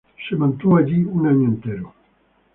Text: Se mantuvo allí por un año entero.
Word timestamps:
Se 0.27 0.35
mantuvo 0.35 0.77
allí 0.77 1.03
por 1.03 1.13
un 1.21 1.27
año 1.27 1.47
entero. 1.49 1.93